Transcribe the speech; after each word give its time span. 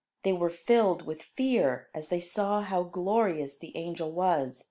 They 0.23 0.33
were 0.33 0.49
filled 0.49 1.03
with 1.05 1.21
fear, 1.21 1.89
as 1.93 2.07
they 2.09 2.19
saw 2.19 2.63
how 2.63 2.81
glorious 2.81 3.59
the 3.59 3.77
angel 3.77 4.11
was. 4.11 4.59